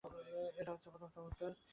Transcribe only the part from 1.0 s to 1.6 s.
চমৎকার।